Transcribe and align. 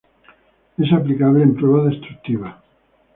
Es 0.79 0.91
aplicable 0.91 1.43
en 1.43 1.53
pruebas 1.55 1.91
destructivas. 1.91 2.55